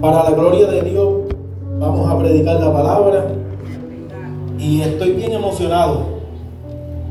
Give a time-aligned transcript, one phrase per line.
[0.00, 1.08] Para la gloria de Dios,
[1.78, 3.26] vamos a predicar la palabra.
[4.58, 6.04] Y estoy bien emocionado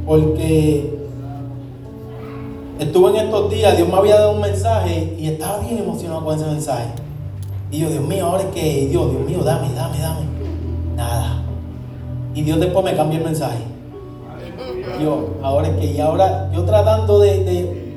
[0.05, 0.98] porque
[2.77, 6.35] estuve en estos días, Dios me había dado un mensaje y estaba bien emocionado con
[6.35, 6.90] ese mensaje.
[7.71, 10.25] Y yo, Dios mío, ahora es que, Dios, Dios mío, dame, dame, dame.
[10.97, 11.41] Nada.
[12.33, 13.63] Y Dios después me cambia el mensaje.
[15.02, 17.95] Yo, ahora es que, y ahora yo tratando de, de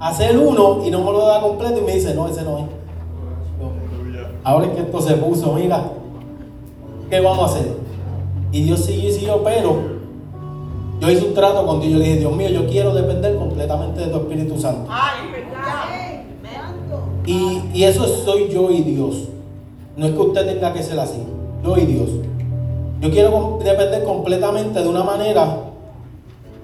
[0.00, 2.75] hacer uno y no me lo da completo y me dice, no, ese no es.
[4.46, 5.90] Ahora es que esto se puso, mira,
[7.10, 7.66] ¿qué vamos a hacer?
[8.52, 9.76] Y Dios siguió y siguió, pero
[11.00, 11.94] yo hice un trato con Dios.
[11.94, 14.88] Yo le dije, Dios mío, yo quiero depender completamente de tu Espíritu Santo.
[17.26, 19.24] Y, y eso soy yo y Dios.
[19.96, 21.18] No es que usted tenga que ser así.
[21.64, 22.10] Yo y Dios.
[23.00, 25.58] Yo quiero depender completamente de una manera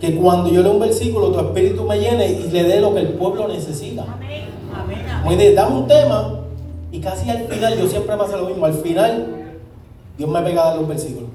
[0.01, 3.01] que cuando yo leo un versículo, tu espíritu me llene y le dé lo que
[3.01, 4.05] el pueblo necesita.
[5.25, 6.42] Muy de, dame un tema
[6.93, 8.67] y casi al final, yo siempre me hace lo mismo.
[8.67, 9.27] Al final,
[10.19, 11.31] Dios me pega a dar los versículos.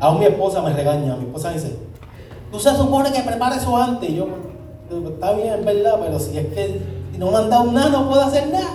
[0.00, 1.14] Aún mi esposa me regaña.
[1.14, 1.76] Mi esposa dice,
[2.50, 4.10] tú se supone que prepara eso antes.
[4.10, 4.26] Y yo,
[5.08, 6.80] está bien, verdad, pero si es que
[7.16, 8.74] no me han dado nada, no puedo hacer nada.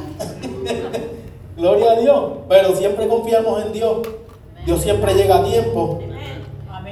[1.57, 2.31] Gloria a Dios.
[2.47, 3.97] Pero siempre confiamos en Dios.
[4.65, 5.99] Dios siempre llega a tiempo.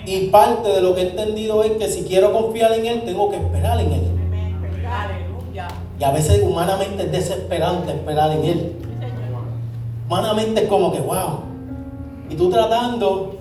[0.06, 3.32] Y parte de lo que he entendido es que si quiero confiar en Él, tengo
[3.32, 4.04] que esperar en Él.
[6.00, 8.76] Y a veces humanamente es desesperante esperar en Él.
[10.08, 11.42] Humanamente es como que, wow.
[12.30, 13.36] Y tú tratando,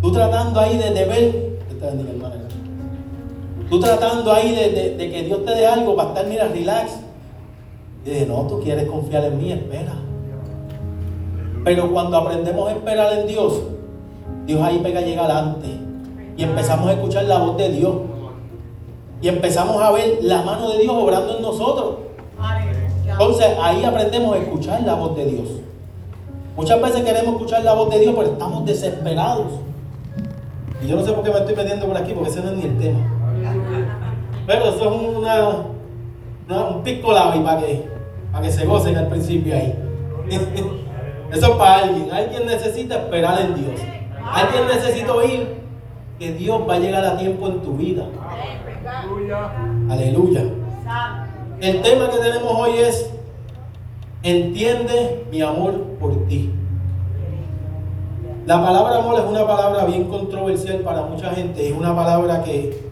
[0.00, 1.52] tú tratando ahí de, de ver,
[3.68, 6.92] tú tratando ahí de, de, que Dios te dé algo para estar, mira, relax.
[8.04, 9.94] Y dije, no, tú quieres confiar en mí, espera.
[11.64, 13.62] Pero cuando aprendemos a esperar en Dios,
[14.46, 15.68] Dios ahí pega llega adelante.
[16.36, 17.94] Y empezamos a escuchar la voz de Dios.
[19.22, 21.94] Y empezamos a ver la mano de Dios obrando en nosotros.
[23.08, 25.48] Entonces ahí aprendemos a escuchar la voz de Dios.
[26.56, 29.46] Muchas veces queremos escuchar la voz de Dios, pero estamos desesperados.
[30.82, 32.56] Y yo no sé por qué me estoy metiendo por aquí, porque ese no es
[32.56, 32.98] ni el tema.
[34.44, 37.88] Pero eso es una, un pico y para que,
[38.32, 39.78] para que se gocen al principio ahí.
[41.32, 42.10] Eso es para alguien.
[42.12, 43.80] Alguien necesita esperar en Dios.
[44.22, 45.62] Alguien necesita oír
[46.18, 48.04] que Dios va a llegar a tiempo en tu vida.
[49.90, 50.42] Aleluya.
[51.60, 53.10] El tema que tenemos hoy es,
[54.22, 56.52] entiende mi amor por ti.
[58.44, 61.68] La palabra amor es una palabra bien controversial para mucha gente.
[61.68, 62.90] Es una palabra que,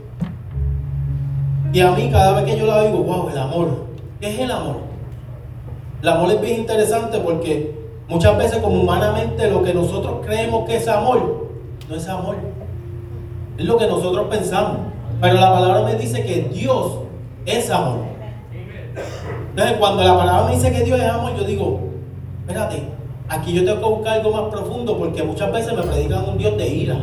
[1.73, 3.87] y a mí cada vez que yo la oigo, wow, el amor.
[4.21, 4.77] ¿Qué es el amor?
[6.03, 7.75] El amor es bien interesante porque
[8.09, 11.49] muchas veces como humanamente lo que nosotros creemos que es amor,
[11.89, 12.37] no es amor.
[13.59, 14.90] Es lo que nosotros pensamos.
[15.21, 16.99] Pero la palabra me dice que Dios
[17.47, 17.99] es amor.
[19.51, 21.81] Entonces, cuando la palabra me dice que Dios es amor, yo digo,
[22.41, 22.83] espérate,
[23.29, 26.57] aquí yo tengo que buscar algo más profundo porque muchas veces me predican un Dios
[26.57, 26.97] de ira.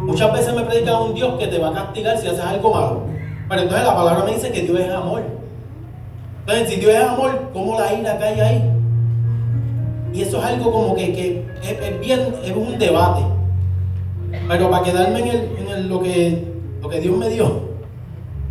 [0.00, 3.02] Muchas veces me predican un Dios que te va a castigar si haces algo malo.
[3.48, 5.22] Pero entonces la palabra me dice que Dios es amor.
[6.40, 8.70] Entonces, si Dios es amor, ¿cómo la ira cae ahí?
[10.12, 13.22] Y eso es algo como que, es, bien, es un debate.
[14.30, 16.44] Pero para quedarme en, lo, que,
[16.80, 17.68] lo que Dios me dio,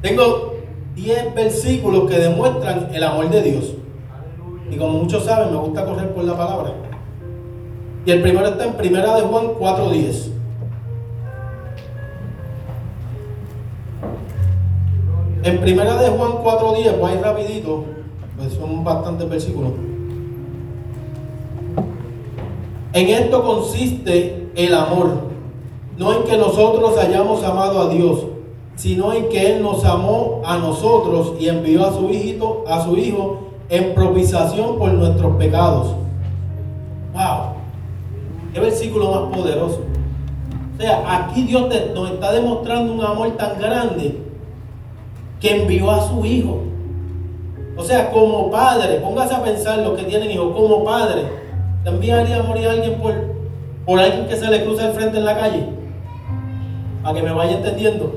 [0.01, 0.55] tengo
[0.95, 3.73] 10 versículos que demuestran el amor de Dios.
[4.69, 6.73] Y como muchos saben, me gusta correr por la palabra.
[8.05, 10.31] Y el primero está en Primera de Juan 4.10.
[15.43, 17.85] En Primera de Juan 4.10, voy rapidito,
[18.37, 19.71] pues son bastantes versículos.
[22.93, 25.27] En esto consiste el amor
[25.97, 28.25] no en que nosotros hayamos amado a Dios,
[28.75, 32.95] sino en que Él nos amó a nosotros y envió a su hijito, a su
[32.95, 35.87] hijo, en propiciación por nuestros pecados.
[37.13, 37.53] Wow,
[38.53, 39.81] qué versículo más poderoso.
[40.75, 44.19] O sea, aquí Dios nos está demostrando un amor tan grande
[45.39, 46.59] que envió a su hijo.
[47.75, 51.23] O sea, como padre, póngase a pensar lo que tienen hijos, como padre,
[51.83, 53.13] ¿te enviaría a morir a alguien por,
[53.85, 55.77] por alguien que se le cruza el frente en la calle?
[57.03, 58.13] Para que me vaya entendiendo.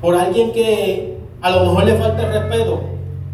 [0.00, 2.80] Por alguien que a lo mejor le falta el respeto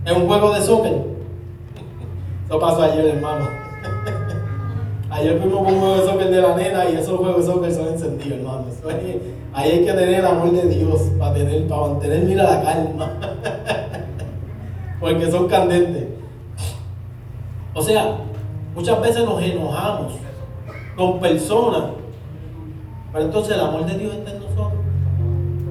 [0.04, 0.92] en un juego de soccer.
[2.46, 3.48] Eso pasó ayer, hermano.
[5.10, 7.72] Ayer fuimos con un juego de soccer de la nena y esos juegos de soccer
[7.72, 8.64] son encendidos, hermano.
[9.52, 13.12] Ahí hay que tener el amor de Dios para, tener, para mantener, mira, la calma.
[15.00, 16.04] Porque son candentes.
[17.74, 18.16] O sea,
[18.74, 20.12] muchas veces nos enojamos
[20.96, 21.84] con personas
[23.12, 24.72] pero entonces el amor de Dios está en nosotros.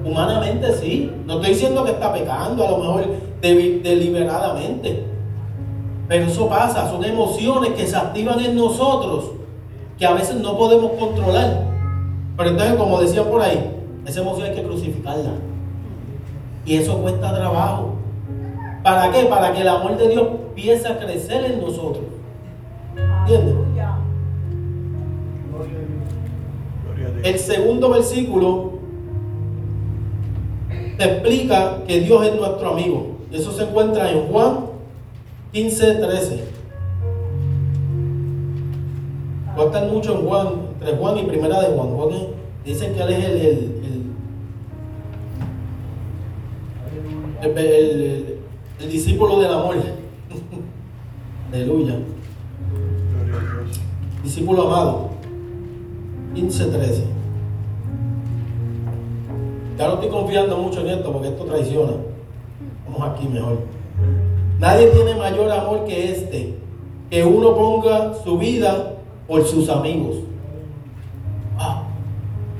[0.04, 1.10] Humanamente sí.
[1.26, 3.04] No estoy diciendo que está pecando, a lo mejor
[3.40, 5.04] deliberadamente.
[6.08, 9.30] Pero eso pasa, son emociones que se activan en nosotros
[9.98, 11.64] que a veces no podemos controlar.
[12.36, 13.70] Pero entonces, como decían por ahí,
[14.06, 15.32] esa emoción hay que crucificarla.
[16.64, 17.94] Y eso cuesta trabajo.
[18.82, 19.24] ¿Para qué?
[19.26, 22.04] Para que el amor de Dios empiece a crecer en nosotros.
[23.20, 23.61] ¿Entiendes?
[27.22, 28.72] El segundo versículo
[30.98, 33.06] te explica que Dios es nuestro amigo.
[33.30, 34.66] Eso se encuentra en Juan
[35.52, 36.44] 15, 13.
[39.54, 40.48] Cuentan mucho en Juan,
[40.80, 41.88] entre Juan y primera de Juan.
[41.88, 42.26] Juan
[42.64, 43.72] dicen que él es el,
[47.42, 48.38] el,
[48.80, 49.76] el discípulo del amor.
[51.52, 51.98] Aleluya.
[54.24, 55.11] Discípulo amado.
[56.34, 57.04] 15, 13.
[59.78, 61.92] Ya no estoy confiando mucho en esto porque esto traiciona.
[62.86, 63.58] Vamos aquí mejor.
[64.58, 66.54] Nadie tiene mayor amor que este,
[67.10, 68.94] que uno ponga su vida
[69.26, 70.16] por sus amigos.
[71.58, 71.82] Ah,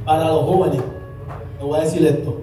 [0.04, 0.82] para los jóvenes,
[1.58, 2.40] le voy a decir esto.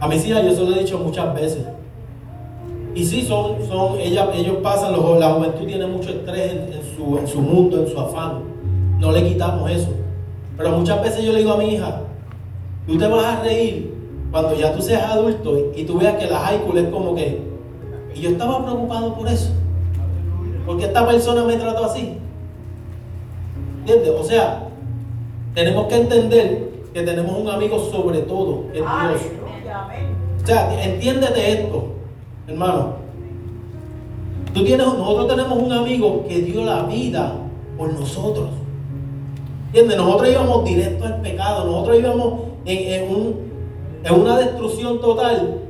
[0.00, 1.64] A mis hijas yo se lo he dicho muchas veces.
[2.94, 7.18] Y sí, son, son, ellas, ellos pasan, los, la juventud tiene mucho estrés en, su,
[7.18, 8.51] en su mundo, en su afán.
[9.02, 9.90] No le quitamos eso.
[10.56, 12.02] Pero muchas veces yo le digo a mi hija,
[12.86, 13.92] tú te vas a reír
[14.30, 17.42] cuando ya tú seas adulto y, tú veas que la high school es como que...
[18.14, 19.50] Y yo estaba preocupado por eso.
[20.64, 22.16] Porque esta persona me trató así.
[23.80, 24.12] ¿Entiendes?
[24.16, 24.68] O sea,
[25.52, 29.22] tenemos que entender que tenemos un amigo sobre todo, que es Dios.
[30.42, 31.92] O sea, entiéndete esto
[32.46, 32.94] hermano.
[34.54, 37.34] Tú tienes, nosotros tenemos un amigo que dio la vida
[37.76, 38.50] por nosotros.
[39.72, 39.96] ¿Entiendes?
[39.96, 42.32] Nosotros íbamos directo al pecado, nosotros íbamos
[42.66, 43.36] en,
[44.10, 45.60] una destrucción total.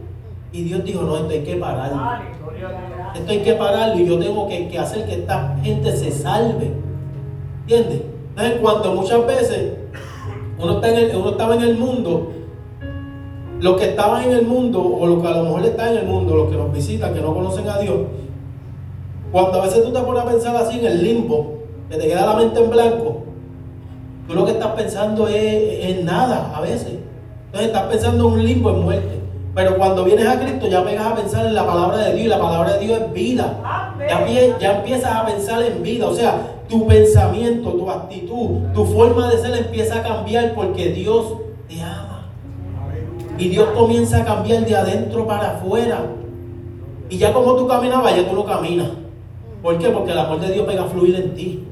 [0.52, 2.02] Y Dios dijo, no, esto hay que pararlo.
[3.14, 6.72] Esto hay que pararlo y yo tengo que, hacer que esta gente se salve.
[7.62, 8.02] ¿Entiendes?
[8.31, 9.72] Entonces, cuando muchas veces
[10.58, 12.32] uno, está en uno estaba en el mundo
[13.62, 16.06] los que estaban en el mundo, o los que a lo mejor están en el
[16.06, 17.94] mundo, los que nos visitan, que no conocen a Dios,
[19.31, 21.58] cuando a veces tú te pones a pensar así en el limbo,
[21.88, 23.12] que te queda la mente en blanco,
[24.26, 26.98] tú lo que estás pensando es en nada a veces.
[27.46, 29.20] Entonces estás pensando en un limbo, en muerte.
[29.54, 32.28] Pero cuando vienes a Cristo ya pegas a pensar en la palabra de Dios y
[32.28, 33.94] la palabra de Dios es vida.
[33.98, 36.06] Ya, ya empiezas a pensar en vida.
[36.06, 36.38] O sea,
[36.69, 41.34] tu pensamiento, tu actitud, tu forma de ser empieza a cambiar porque Dios
[41.69, 42.30] te ama.
[43.36, 46.00] Y Dios comienza a cambiar de adentro para afuera.
[47.10, 48.88] Y ya como tú caminabas, ya tú no caminas.
[49.62, 49.88] ¿Por qué?
[49.90, 51.64] Porque el amor de Dios pega a fluir en ti.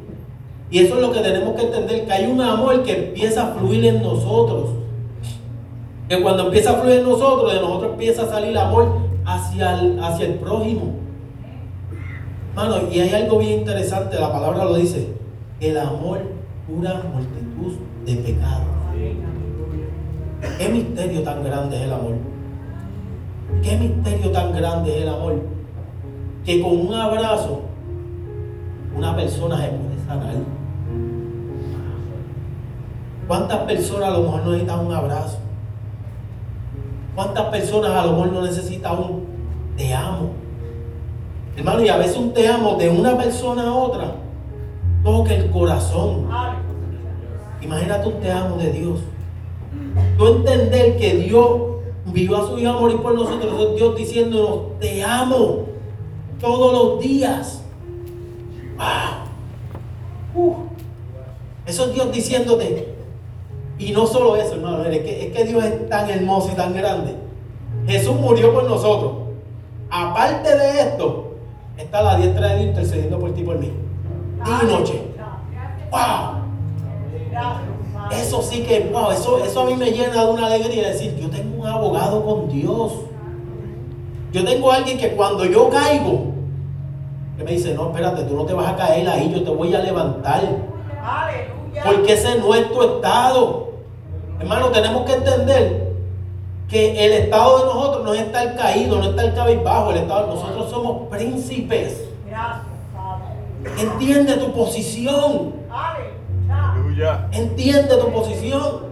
[0.71, 3.55] Y eso es lo que tenemos que entender, que hay un amor que empieza a
[3.55, 4.71] fluir en nosotros.
[6.09, 10.03] Que cuando empieza a fluir en nosotros, de nosotros empieza a salir amor hacia el,
[10.03, 10.95] hacia el prójimo.
[12.55, 15.09] Mano, y hay algo bien interesante, la palabra lo dice,
[15.61, 16.21] el amor
[16.67, 18.67] cura multitud de pecados.
[20.59, 22.15] Qué misterio tan grande es el amor.
[23.63, 25.43] Qué misterio tan grande es el amor.
[26.45, 27.63] Que con un abrazo
[28.97, 30.60] una persona se puede sanar.
[33.31, 35.39] ¿Cuántas personas a lo mejor no necesitan un abrazo?
[37.15, 39.25] ¿Cuántas personas a lo mejor no necesitan un
[39.77, 40.31] te amo?
[41.57, 44.17] Hermano, y a veces un te amo de una persona a otra
[45.05, 46.27] toca el corazón.
[47.63, 48.99] Imagínate un te amo de Dios
[50.19, 51.61] tú entender que Dios
[52.07, 55.67] vivió a su hijo a morir por nosotros, es Dios diciéndonos, te amo
[56.41, 57.63] todos los días.
[61.65, 62.90] Eso es Dios diciéndote.
[63.81, 66.75] Y no solo eso, hermano, es que, es que Dios es tan hermoso y tan
[66.75, 67.15] grande.
[67.87, 69.13] Jesús murió por nosotros.
[69.91, 71.33] Aparte de esto,
[71.79, 73.73] está la diestra de Dios intercediendo por ti y por mí.
[74.45, 75.03] Día y noche.
[75.91, 76.41] ¡Wow!
[78.13, 81.31] Eso sí que, wow, eso, eso a mí me llena de una alegría decir, yo
[81.31, 82.93] tengo un abogado con Dios.
[84.31, 86.35] Yo tengo a alguien que cuando yo caigo,
[87.39, 89.75] que me dice, no, espérate, tú no te vas a caer ahí, yo te voy
[89.75, 90.43] a levantar.
[91.83, 93.70] Porque ese es nuestro estado.
[94.41, 95.91] Hermano, tenemos que entender
[96.69, 100.27] que el estado de nosotros no es estar caído, no es estar cabizbajo, el estado
[100.27, 102.09] de nosotros somos príncipes.
[103.79, 105.53] Entiende tu posición.
[107.33, 108.91] Entiende tu posición.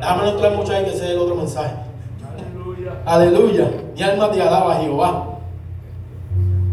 [0.00, 1.74] Déjame traer mucho ahí que ese es el otro mensaje.
[3.06, 3.70] Aleluya.
[3.94, 5.28] Mi alma te alaba Jehová.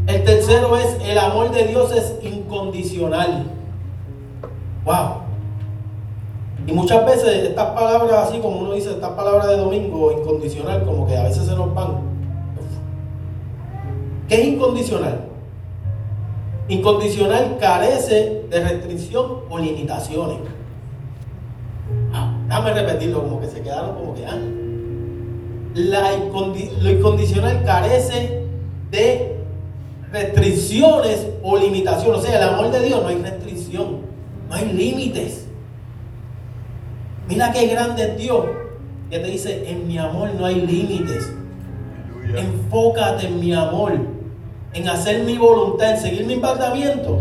[0.08, 3.46] El tercero es el amor de Dios es incondicional.
[4.84, 5.29] Wow.
[6.68, 11.08] Y muchas veces estas palabras, así como uno dice, estas palabras de domingo, incondicional, como
[11.08, 12.10] que a veces se nos van.
[14.28, 15.22] ¿Qué es incondicional?
[16.68, 20.38] Incondicional carece de restricción o limitaciones.
[22.14, 24.38] Ah, déjame repetirlo, como que se quedaron como que ah.
[25.74, 28.46] lo incondicional carece
[28.92, 29.40] de
[30.12, 32.20] restricciones o limitaciones.
[32.20, 34.02] O sea, el amor de Dios no hay restricción,
[34.48, 35.49] no hay límites.
[37.30, 38.46] Mira qué grande es Dios.
[39.12, 41.32] Que te dice, en mi amor no hay límites.
[42.36, 43.94] Enfócate en mi amor,
[44.74, 47.20] en hacer mi voluntad, en seguir mi mandamiento.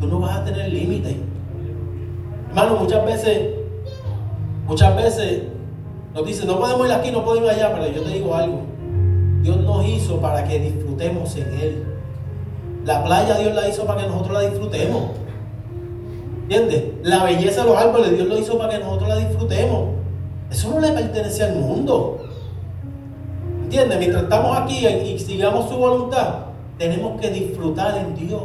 [0.00, 1.16] Tú no vas a tener límites.
[2.48, 3.54] Hermano, muchas veces,
[4.66, 5.42] muchas veces
[6.14, 8.60] nos dicen, no podemos ir aquí, no podemos ir allá, pero yo te digo algo.
[9.42, 11.84] Dios nos hizo para que disfrutemos en Él.
[12.84, 15.02] La playa Dios la hizo para que nosotros la disfrutemos.
[16.42, 16.84] ¿Entiendes?
[17.02, 19.88] La belleza de los árboles Dios lo hizo para que nosotros la disfrutemos.
[20.50, 22.18] Eso no le pertenece al mundo.
[23.64, 23.98] ¿Entiendes?
[23.98, 26.34] Mientras estamos aquí y sigamos su voluntad,
[26.78, 28.42] tenemos que disfrutar en Dios.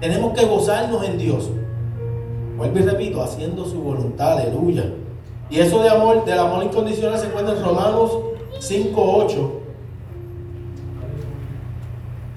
[0.00, 1.50] Tenemos que gozarnos en Dios.
[2.56, 4.84] Vuelvo y repito, haciendo su voluntad, aleluya.
[5.50, 8.12] Y eso de amor, del amor incondicional se encuentra en Romanos
[8.60, 9.64] 5.8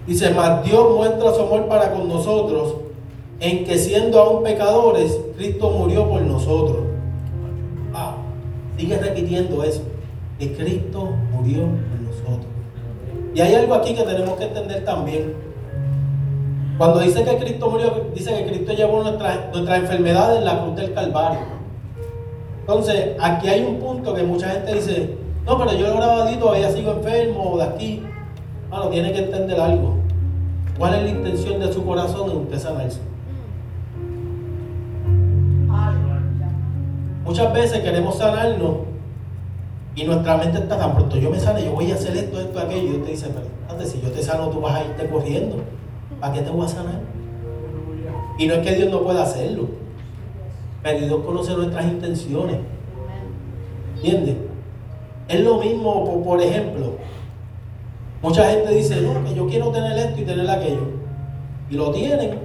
[0.07, 2.75] Dice, mas Dios muestra su amor para con nosotros
[3.39, 6.87] en que siendo aún pecadores, Cristo murió por nosotros.
[8.77, 9.81] Sigue repitiendo eso,
[10.37, 12.45] que Cristo murió por nosotros.
[13.33, 15.33] Y hay algo aquí que tenemos que entender también.
[16.77, 20.75] Cuando dice que Cristo murió, dice que Cristo llevó nuestra, nuestra enfermedad en la cruz
[20.75, 21.39] del Calvario.
[22.59, 26.69] Entonces, aquí hay un punto que mucha gente dice, no, pero yo lo a todavía
[26.69, 28.03] sigo enfermo o de aquí.
[28.69, 29.95] Bueno, tiene que entender algo.
[30.77, 32.99] ¿Cuál es la intención de su corazón en usted sanarse?
[37.27, 38.77] Muchas veces queremos sanarnos
[39.95, 41.17] y nuestra mente está tan pronto.
[41.17, 42.87] Yo me sane, yo voy a hacer esto, esto, aquello.
[42.87, 43.27] Y Dios te dice,
[43.67, 45.57] pero si yo te sano, tú vas a irte corriendo.
[46.21, 47.01] ¿Para qué te voy a sanar?
[48.39, 49.67] Y no es que Dios no pueda hacerlo.
[50.81, 52.59] Pero Dios conoce nuestras intenciones.
[53.97, 54.35] ¿Entiendes?
[55.27, 56.93] Es lo mismo, por ejemplo,
[58.21, 60.87] Mucha gente dice, no, que yo quiero tener esto y tener aquello.
[61.69, 62.39] Y lo tienen.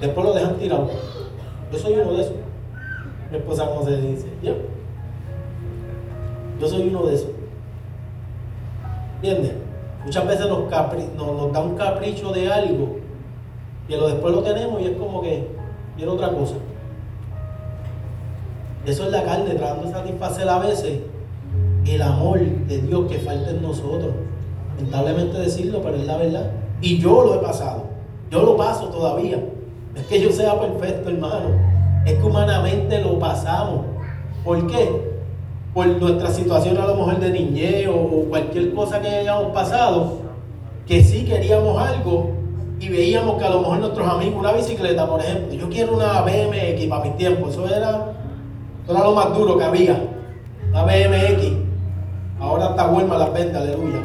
[0.00, 0.90] Después lo dejan tirado.
[1.70, 2.47] Yo soy uno de esos.
[3.30, 4.54] Mi esposa se dice, yo.
[6.60, 7.30] Yo soy uno de esos.
[9.16, 9.52] ¿Entiendes?
[10.04, 10.70] Muchas veces nos,
[11.16, 12.96] nos, da un capricho de algo
[13.88, 15.48] y después lo tenemos y es como que
[15.96, 16.54] quiero otra cosa.
[18.86, 21.00] Eso es la carne tratando de satisfacer a veces
[21.86, 24.12] el amor de Dios que falta en nosotros.
[24.76, 26.50] Lamentablemente decirlo, pero es la verdad.
[26.80, 27.84] Y yo lo he pasado.
[28.30, 29.42] Yo lo paso todavía.
[29.94, 31.67] Es que yo sea perfecto, hermano.
[32.08, 33.84] Es que humanamente lo pasamos.
[34.42, 34.88] ¿Por qué?
[35.74, 40.20] Por nuestra situación a lo mejor de niñez o cualquier cosa que hayamos pasado,
[40.86, 42.30] que sí queríamos algo
[42.80, 46.22] y veíamos que a lo mejor nuestros amigos, una bicicleta, por ejemplo, yo quiero una
[46.22, 48.06] BMX para mi tiempo, eso era,
[48.84, 50.02] eso era lo más duro que había,
[50.70, 51.52] una BMX.
[52.40, 53.98] Ahora está buena la venta, aleluya.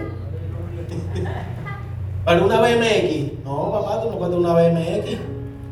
[2.26, 5.20] Pero una BMX, no, papá, tú no puedes una BMX.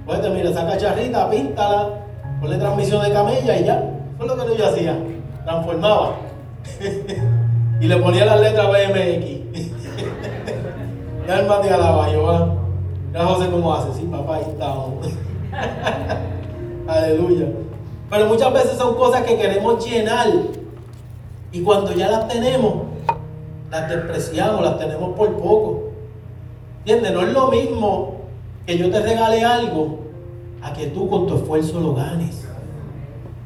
[0.05, 2.00] Pues mira, saca charrita, píntala,
[2.41, 3.83] ponle transmisión de camella y ya.
[4.19, 4.97] Es lo que yo hacía.
[5.45, 6.15] Transformaba.
[7.79, 9.41] y le ponía las letras BMX.
[11.27, 12.55] ya el te alaba yo, ¿va?
[13.13, 15.07] Ya José cómo hace, sí, papá, ahí estamos.
[16.87, 17.47] Aleluya.
[18.09, 20.27] Pero muchas veces son cosas que queremos llenar
[21.51, 22.73] y cuando ya las tenemos,
[23.69, 25.91] las despreciamos, las tenemos por poco.
[26.79, 27.13] ¿Entiendes?
[27.13, 28.15] No es lo mismo
[28.65, 30.00] que yo te regale algo
[30.61, 32.47] a que tú con tu esfuerzo lo ganes.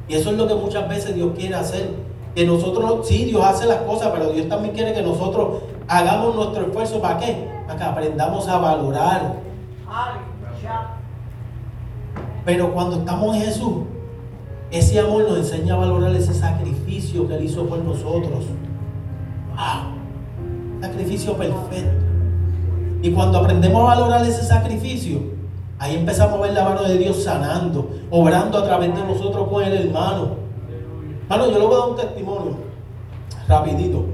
[0.08, 1.90] Y eso es lo que muchas veces Dios quiere hacer.
[2.34, 6.66] Que nosotros, sí, Dios hace las cosas, pero Dios también quiere que nosotros hagamos nuestro
[6.66, 7.00] esfuerzo.
[7.00, 7.48] ¿Para qué?
[7.66, 9.36] Para que aprendamos a valorar.
[12.44, 13.74] Pero cuando estamos en Jesús,
[14.70, 18.44] ese amor nos enseña a valorar ese sacrificio que Él hizo por nosotros.
[20.80, 22.04] Sacrificio perfecto.
[23.02, 25.35] Y cuando aprendemos a valorar ese sacrificio,
[25.78, 29.64] ahí empezamos a ver la mano de Dios sanando, obrando a través de nosotros con
[29.64, 30.36] el hermano.
[31.22, 32.56] Hermano, yo le voy a dar un testimonio,
[33.48, 34.04] rapidito.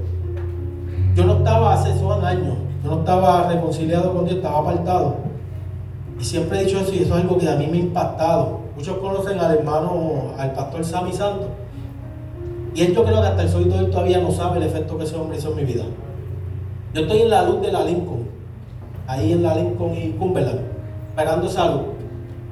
[1.15, 5.15] Yo no estaba hace esos años, yo no estaba reconciliado con Dios, estaba apartado.
[6.19, 8.59] Y siempre he dicho eso y eso es algo que a mí me ha impactado.
[8.75, 11.47] Muchos conocen al hermano, al pastor Sammy Santos.
[12.75, 15.15] Y él yo creo que hasta el solito todavía no sabe el efecto que ese
[15.15, 15.83] hombre hizo en mi vida.
[16.93, 18.27] Yo estoy en la luz de la Lincoln,
[19.07, 20.61] ahí en la Lincoln y Cumberland,
[21.13, 21.81] esperando esa luz.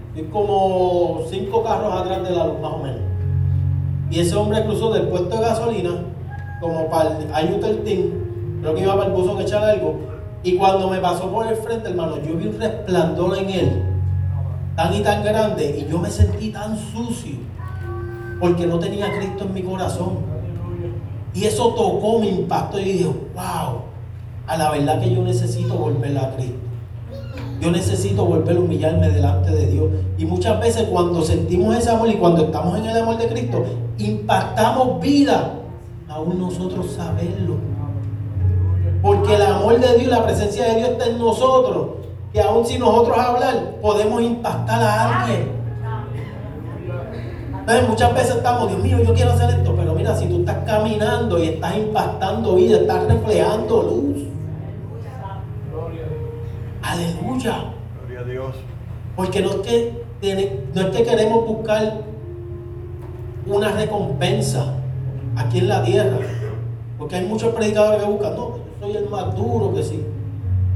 [0.10, 3.02] Estoy como cinco carros atrás de la luz, más o menos.
[4.12, 5.92] Y ese hombre cruzó del puesto de gasolina,
[6.60, 9.96] como para el Ayuteltín, creo que iba para el buzón a echar algo.
[10.44, 13.84] Y cuando me pasó por el frente, hermano, yo vi un resplandor en él,
[14.76, 17.38] tan y tan grande, y yo me sentí tan sucio,
[18.40, 20.20] porque no tenía Cristo en mi corazón.
[21.34, 23.82] Y eso tocó, me impactó y dije, wow,
[24.46, 26.71] a la verdad que yo necesito volver a Cristo.
[27.62, 29.86] Yo necesito volver a humillarme delante de Dios.
[30.18, 33.64] Y muchas veces cuando sentimos ese amor y cuando estamos en el amor de Cristo,
[34.00, 35.54] impactamos vida,
[36.10, 37.58] aún nosotros saberlo.
[39.04, 41.88] Porque el amor de Dios, la presencia de Dios está en nosotros.
[42.34, 45.52] Y aún si nosotros hablar, podemos impactar a alguien.
[47.60, 50.58] Entonces, muchas veces estamos, Dios mío, yo quiero hacer esto, pero mira, si tú estás
[50.66, 54.24] caminando y estás impactando vida, estás reflejando luz.
[56.82, 57.21] Aleluya.
[58.00, 58.56] Gloria a Dios.
[59.16, 60.04] Porque no es que,
[60.74, 62.02] no es que queremos buscar
[63.46, 64.74] una recompensa
[65.36, 66.18] aquí en la tierra.
[66.98, 70.06] Porque hay muchos predicadores que buscan, no, yo soy el más duro que sí.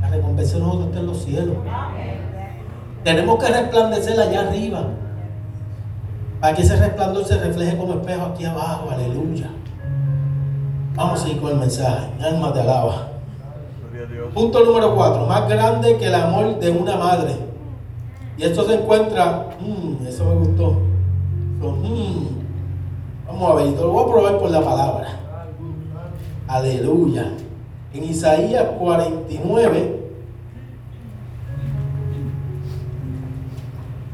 [0.01, 1.57] La recompensa de nosotros está en los cielos.
[3.03, 4.87] Tenemos que resplandecer allá arriba.
[6.41, 8.89] Para que ese resplandor se refleje como espejo aquí abajo.
[8.91, 9.49] Aleluya.
[10.95, 12.07] Vamos a ir con el mensaje.
[12.17, 13.14] Mi alma te alaba.
[14.33, 17.35] Punto número cuatro, más grande que el amor de una madre.
[18.37, 20.71] Y esto se encuentra, mm, eso me gustó.
[21.61, 22.27] Mm,
[23.27, 25.07] vamos a ver, lo voy a probar por la palabra.
[26.47, 27.31] Aleluya.
[27.93, 30.01] En Isaías 49,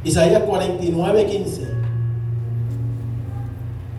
[0.03, 1.67] Isaías 49, 15.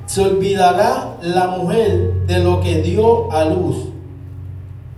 [0.07, 3.92] Se olvidará la mujer de lo que dio a luz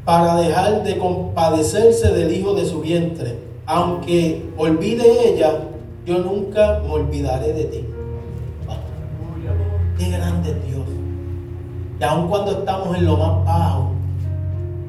[0.04, 3.38] para dejar de compadecerse del hijo de su vientre.
[3.66, 5.60] Aunque olvide ella,
[6.04, 7.84] yo nunca me olvidaré de ti.
[9.98, 10.82] Qué grande Dios.
[11.98, 13.92] Y aun cuando estamos en lo más bajo,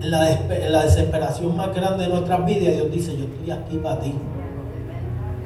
[0.01, 3.77] en la, en la desesperación más grande de nuestras vidas, Dios dice, yo estoy aquí
[3.77, 4.13] para ti.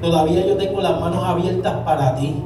[0.02, 2.41] Todavía yo tengo las manos abiertas para ti.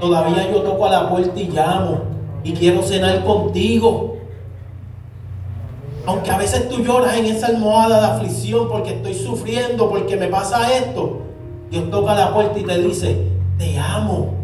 [0.00, 1.98] Todavía yo toco a la puerta y llamo.
[2.42, 4.16] Y quiero cenar contigo.
[6.10, 10.26] Aunque a veces tú lloras en esa almohada de aflicción porque estoy sufriendo, porque me
[10.26, 11.20] pasa esto.
[11.70, 14.34] Dios toca la puerta y te dice, te amo.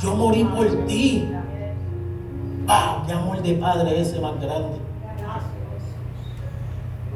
[0.00, 1.28] Yo morí por ti.
[3.06, 4.76] ¡Qué amor de padre ese más grande!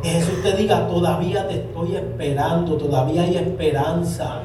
[0.01, 4.43] Que Jesús te diga, todavía te estoy esperando, todavía hay esperanza.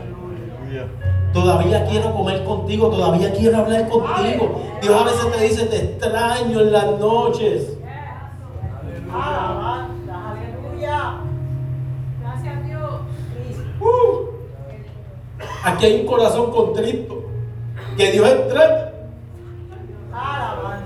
[1.31, 4.61] Todavía quiero comer contigo, todavía quiero hablar contigo.
[4.81, 7.76] Dios a veces te dice, te extraño en las noches.
[15.67, 17.25] Aquí hay un corazón contrito
[17.97, 18.89] que Dios extraña.
[20.13, 20.85] Alabanza.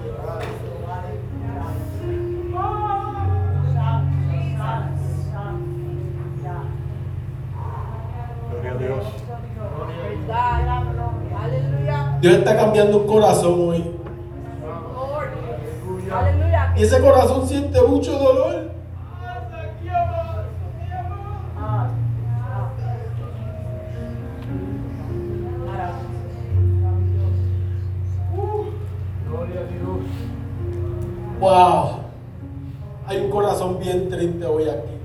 [8.50, 9.06] Gloria a Dios.
[11.44, 12.18] Aleluya.
[12.20, 13.92] Dios está cambiando un corazón hoy.
[16.12, 16.74] Aleluya.
[16.76, 18.71] Y ese corazón siente mucho dolor.
[34.22, 34.98] Hoy aquí.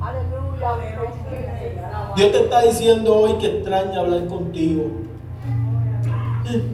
[0.00, 0.70] Aleluya.
[2.16, 4.84] Dios te está diciendo hoy que extraña hablar contigo.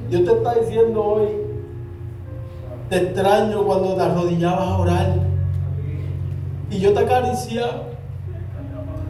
[0.08, 1.28] Dios te está diciendo hoy,
[2.88, 5.14] te extraño cuando te arrodillabas a orar.
[6.70, 7.82] Y yo te acariciaba.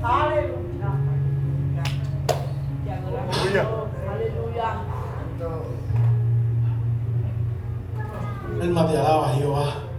[0.02, 0.56] Aleluya.
[4.08, 4.10] Aleluya.
[4.10, 4.90] Aleluya.
[8.62, 9.89] Alma te alaba, Jehová.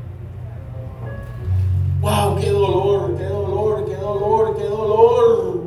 [2.01, 5.61] Wow, qué dolor, qué dolor, qué dolor, qué dolor.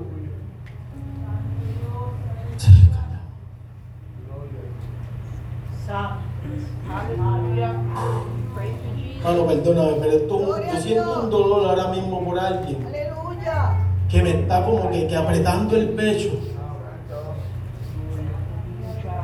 [9.64, 13.78] Perdóname, pero esto, yo siento un dolor ahora mismo por alguien Aleluya.
[14.10, 16.30] que me está como que, que apretando el pecho.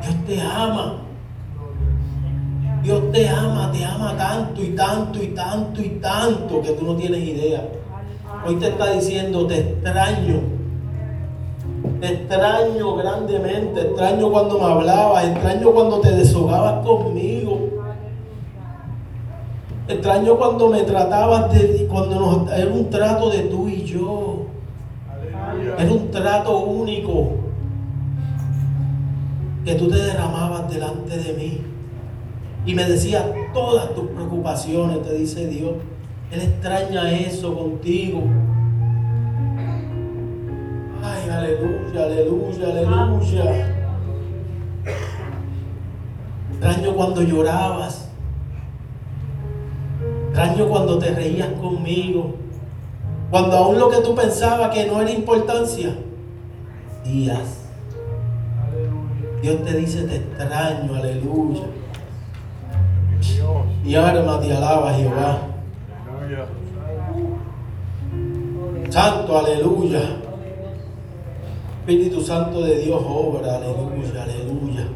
[0.01, 1.00] Dios te ama.
[3.11, 6.95] Dios te ama, te ama tanto y tanto y tanto y tanto que tú no
[6.95, 7.67] tienes idea.
[8.45, 10.41] Hoy te está diciendo, te extraño.
[11.99, 13.81] Te extraño grandemente.
[13.81, 15.25] Extraño cuando me hablabas.
[15.25, 17.69] Extraño cuando te deshogabas conmigo.
[19.87, 24.45] Extraño cuando me tratabas de cuando nos, era un trato de tú y yo.
[25.77, 27.31] Era un trato único
[29.65, 31.70] que tú te derramabas delante de mí.
[32.65, 35.73] Y me decía todas tus preocupaciones, te dice Dios.
[36.31, 38.21] Él extraña eso contigo.
[41.03, 43.77] Ay, aleluya, aleluya, aleluya.
[46.51, 48.09] Extraño cuando llorabas.
[50.27, 52.35] Extraño cuando te reías conmigo.
[53.31, 55.95] Cuando aún lo que tú pensabas que no era importancia,
[57.03, 57.61] días.
[59.41, 61.63] Dios te dice, te extraño, aleluya.
[63.83, 65.39] Y arma te alaba Jehová.
[68.89, 70.01] Santo, aleluya.
[71.79, 74.87] Espíritu Santo de Dios obra, aleluya, aleluya.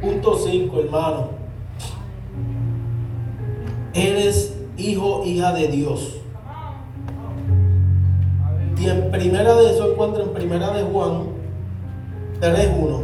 [0.00, 1.28] Punto 5, hermano.
[3.92, 6.16] Eres hijo, hija de Dios.
[8.78, 11.24] Y en primera de eso encuentra en primera de Juan
[12.40, 13.00] 3.1.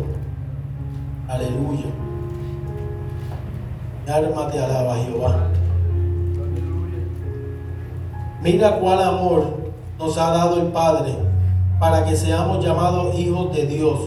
[1.28, 2.01] Aleluya.
[4.04, 5.36] Mi alma te alaba, Jehová.
[8.42, 9.44] Mira cuál amor
[9.98, 11.14] nos ha dado el Padre
[11.78, 13.98] para que seamos llamados hijos de Dios.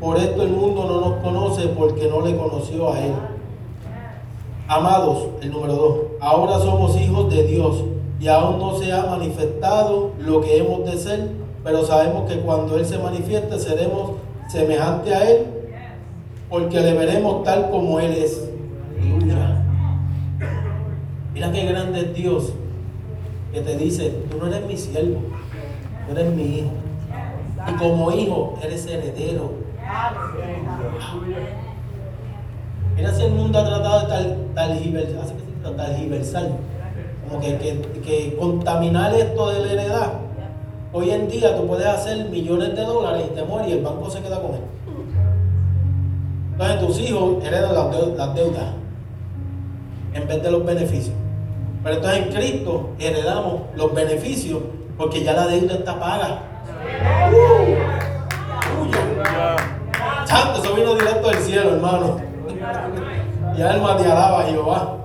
[0.00, 3.12] Por esto el mundo no nos conoce porque no le conoció a Él.
[4.68, 7.84] Amados, el número 2, ahora somos hijos de Dios
[8.18, 12.78] y aún no se ha manifestado lo que hemos de ser, pero sabemos que cuando
[12.78, 14.12] Él se manifieste seremos
[14.48, 15.46] semejantes a Él
[16.48, 18.51] porque le veremos tal como Él es.
[21.42, 22.52] Mira qué grande es Dios
[23.52, 25.22] que te dice, tú no eres mi siervo,
[26.06, 26.70] tú eres mi hijo.
[27.68, 29.50] Y como hijo eres heredero.
[32.94, 36.48] Mira si el mundo ha tratado de tal, talgiversar,
[37.28, 40.12] como que, que, que contaminar esto de la heredad.
[40.92, 44.08] Hoy en día tú puedes hacer millones de dólares y te mueres y el banco
[44.08, 44.60] se queda con él.
[46.52, 48.74] Entonces tus hijos heredan las deudas
[50.14, 51.16] en vez de los beneficios.
[51.82, 54.60] Pero entonces en Cristo heredamos los beneficios
[54.96, 56.42] porque ya la deuda está paga.
[57.24, 57.98] Aleluya.
[58.70, 59.56] Aleluya.
[60.26, 62.20] Santo, eso vino directo del cielo, hermano.
[63.56, 64.96] Y alma te alaba, Jehová.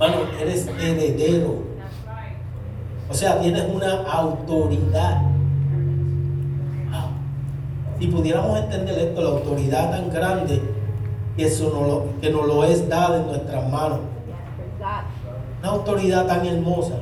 [0.00, 1.62] Hermano, eres heredero.
[3.08, 5.22] O sea, tienes una autoridad.
[6.90, 7.10] Wow.
[8.00, 10.60] Si pudiéramos entender esto, la autoridad tan grande
[11.36, 14.00] que, eso que nos lo es dada en nuestras manos.
[15.62, 16.94] Una autoridad tan hermosa,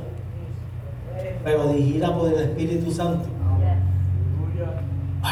[1.42, 3.26] pero dirigida por el Espíritu Santo.
[5.22, 5.30] ¡Wow!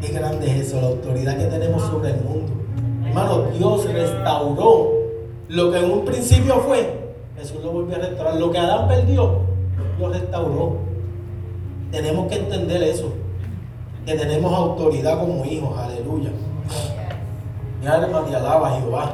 [0.00, 0.80] ¡Qué grande es eso!
[0.80, 2.54] La autoridad que tenemos sobre el mundo.
[3.06, 4.92] Hermano, Dios restauró
[5.50, 7.12] lo que en un principio fue.
[7.36, 8.36] Jesús lo volvió a restaurar.
[8.36, 9.40] Lo que Adán perdió,
[10.00, 10.78] lo restauró.
[11.90, 13.12] Tenemos que entender eso.
[14.06, 15.78] Que tenemos autoridad como hijos.
[15.78, 16.30] Aleluya.
[17.82, 19.10] Mi alma te alaba, Jehová.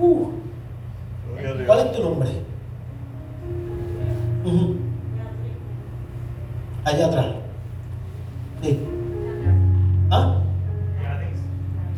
[0.00, 0.41] Uh,
[1.66, 2.28] ¿Cuál es tu nombre?
[4.44, 4.76] Ujú.
[6.84, 7.26] Allá atrás.
[8.62, 8.80] Sí.
[10.10, 10.38] ¿Ah?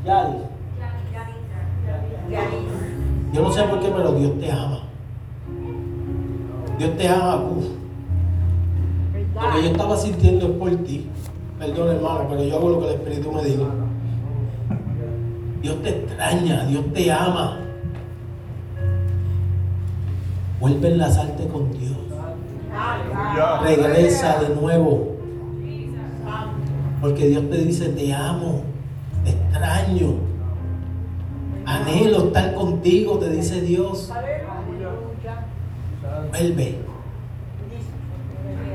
[0.04, 0.42] Yadis.
[3.32, 4.80] Yo no sé por qué, pero Dios te ama.
[6.78, 7.36] Dios te ama.
[7.36, 7.64] Uf.
[9.34, 11.08] Lo que yo estaba sintiendo es por ti.
[11.58, 13.66] Perdón, hermano, pero yo hago lo que el Espíritu me diga.
[15.62, 17.63] Dios te extraña, Dios te ama.
[20.60, 21.96] Vuelve a enlazarte con Dios.
[23.62, 25.14] Regresa de nuevo.
[27.00, 28.62] Porque Dios te dice, te amo,
[29.24, 30.14] te extraño.
[31.66, 34.10] Anhelo estar contigo, te dice Dios.
[36.30, 36.78] Vuelve,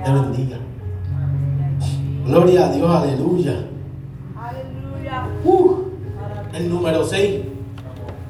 [0.03, 0.57] te bendiga.
[2.25, 3.65] Gloria a Dios, aleluya.
[5.43, 5.75] Uh,
[6.53, 7.41] el número 6.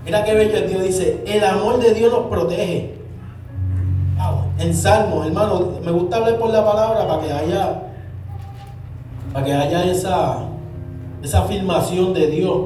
[0.06, 0.84] Mira qué bello es Dios.
[0.84, 2.99] Dice, el amor de Dios nos protege.
[4.70, 7.82] En Salmos, hermano, me gusta hablar por la palabra para que haya,
[9.34, 10.44] para que haya esa,
[11.24, 12.58] esa afirmación de Dios.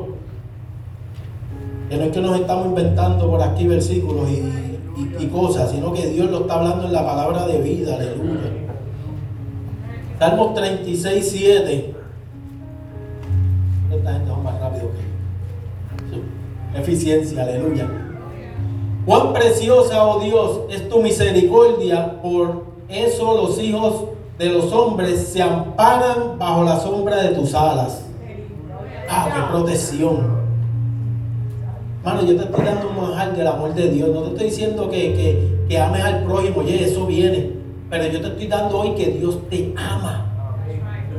[1.90, 6.08] Que no es que nos estamos inventando por aquí versículos y, y- cosas, sino que
[6.08, 8.52] Dios lo está hablando en la palabra de vida, aleluya.
[10.20, 11.96] Salmos 36, 7.
[13.94, 17.88] Esta gente va más rápido que eficiencia, aleluya.
[19.06, 24.06] Cuán preciosa, oh Dios, es tu misericordia, por eso los hijos
[24.38, 28.06] de los hombres se amparan bajo la sombra de tus alas.
[29.10, 30.44] Ah, qué protección.
[32.04, 34.10] Mano, yo te estoy dando un manjar del amor de Dios.
[34.10, 37.52] No te estoy diciendo que, que, que ames al prójimo, oye, eso viene.
[37.90, 40.26] Pero yo te estoy dando hoy que Dios te ama,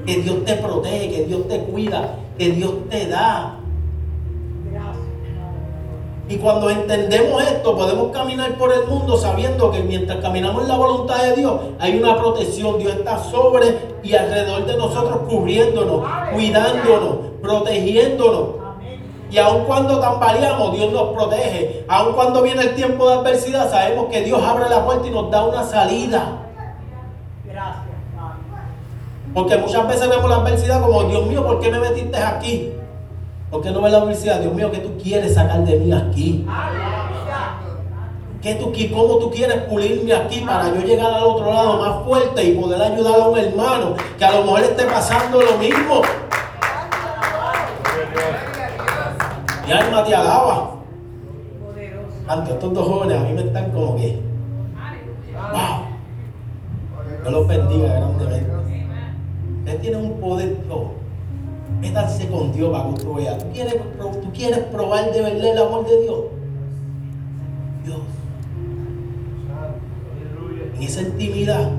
[0.04, 3.60] que Dios te protege, que Dios te cuida, que Dios te da.
[6.26, 10.76] Y cuando entendemos esto, podemos caminar por el mundo sabiendo que mientras caminamos en la
[10.76, 12.78] voluntad de Dios, hay una protección.
[12.78, 18.64] Dios está sobre y alrededor de nosotros, cubriéndonos, cuidándonos, protegiéndonos.
[19.30, 21.84] Y aun cuando tambaleamos, Dios nos protege.
[21.88, 25.30] Aun cuando viene el tiempo de adversidad, sabemos que Dios abre la puerta y nos
[25.30, 26.38] da una salida.
[27.44, 27.84] Gracias.
[29.34, 32.72] Porque muchas veces vemos la adversidad como, Dios mío, ¿por qué me metiste aquí?
[33.54, 34.40] ¿Por qué no ves la adversidad?
[34.40, 36.44] Dios mío, ¿qué tú quieres sacar de mí aquí?
[38.42, 42.42] ¿Qué tú, ¿Cómo tú quieres pulirme aquí para yo llegar al otro lado más fuerte
[42.42, 46.02] y poder ayudar a un hermano que a lo mejor esté pasando lo mismo?
[49.64, 50.70] Mi alma te alaba.
[52.26, 54.20] Ante estos dos jóvenes, a mí me están como que,
[55.52, 55.86] wow.
[57.22, 58.50] Dios los bendiga grandemente.
[59.60, 61.03] Ustedes tienen un poder, oh,
[61.84, 63.38] métanse con Dios para que usted vea.
[63.38, 63.74] ¿Tú quieres,
[64.22, 66.18] ¿Tú quieres probar de verdad el amor de Dios?
[67.84, 68.00] Dios.
[70.76, 71.70] En esa intimidad,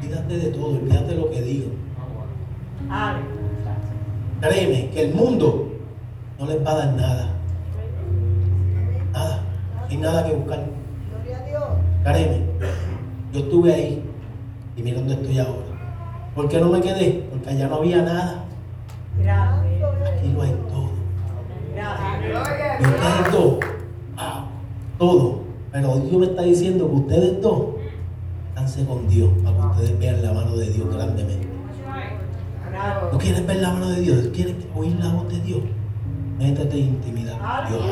[0.00, 1.66] olvídate de todo, olvídate de lo que digo.
[4.40, 5.68] Créeme que el mundo
[6.38, 7.30] no les va a dar nada.
[9.12, 9.42] Nada.
[9.74, 10.64] No hay nada que buscar.
[12.04, 12.40] Créeme,
[13.32, 14.02] yo estuve ahí
[14.76, 15.64] y mira dónde estoy ahora.
[16.34, 17.26] ¿Por qué no me quedé?
[17.30, 18.43] Porque allá no había nada.
[19.20, 20.90] Aquí lo hay todo.
[22.80, 23.58] Ustedes dos,
[24.16, 24.44] wow,
[24.98, 25.40] todo.
[25.72, 27.64] Pero Dios me está diciendo que ustedes dos,
[28.48, 31.48] estándose con Dios para que ustedes vean la mano de Dios grandemente.
[33.10, 34.22] ¿Tú quieres ver la mano de Dios?
[34.24, 35.60] ¿Tú quieres oír la voz de Dios?
[36.38, 37.38] Métete en intimidad.
[37.68, 37.82] Dios.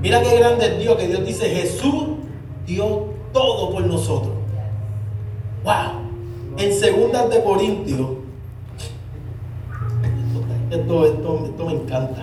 [0.00, 2.04] Mira qué grande es Dios, que Dios dice, Jesús
[2.66, 4.34] dio todo por nosotros.
[5.62, 6.01] Wow.
[6.62, 8.08] En segundas de Corintios,
[10.70, 12.22] esto, esto, esto me encanta.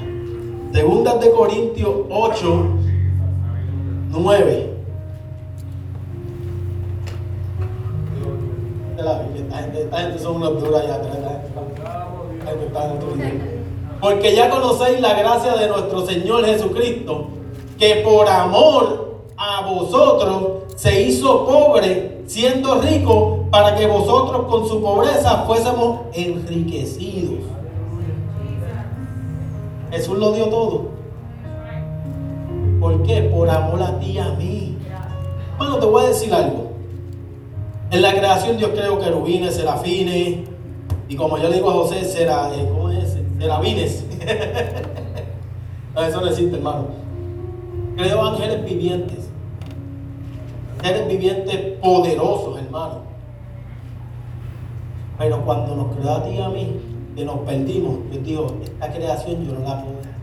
[0.71, 2.65] Segundas de Corintios 8,
[4.11, 4.69] 9.
[8.91, 9.41] Esta es la Biblia.
[9.43, 11.17] Esta gente, esta gente son unas duras allá atrás.
[11.17, 11.29] esta
[11.61, 12.07] gente está-
[12.39, 13.41] esta gente está en otro nivel.
[13.99, 17.27] Porque ya conocéis la gracia de nuestro Señor Jesucristo,
[17.77, 24.81] que por amor a vosotros se hizo pobre, siendo rico, para que vosotros con su
[24.81, 27.39] pobreza fuésemos enriquecidos.
[29.91, 30.89] Jesús lo dio todo.
[32.79, 33.23] ¿Por qué?
[33.23, 34.77] Por amor a ti y a mí.
[35.57, 36.69] Bueno, te voy a decir algo.
[37.91, 40.47] En la creación Dios creó querubines, serafines,
[41.09, 43.17] y como yo le digo a José, será, eh, ¿cómo es?
[43.39, 44.05] Serafines.
[46.07, 46.85] eso no existe, hermano.
[47.97, 49.27] Creó ángeles vivientes.
[50.83, 53.08] Seres vivientes poderosos, hermano.
[55.19, 56.79] Pero cuando nos creó a ti y a mí,
[57.15, 60.15] que nos perdimos, Dios dijo, esta creación yo no la puedo dejar.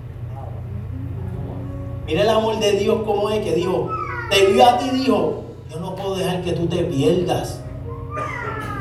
[2.06, 3.90] Mira el amor de Dios como es, que dijo,
[4.30, 7.61] te vio a ti dijo, yo no puedo dejar que tú te pierdas.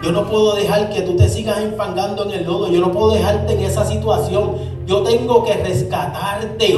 [0.01, 2.69] Yo no puedo dejar que tú te sigas enfangando en el lodo.
[2.69, 4.55] Yo no puedo dejarte en esa situación.
[4.85, 6.77] Yo tengo que rescatarte.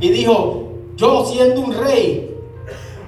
[0.00, 2.34] Y dijo, yo siendo un rey,